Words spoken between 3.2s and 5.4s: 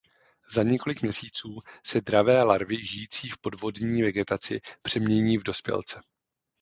v podvodní vegetaci přemění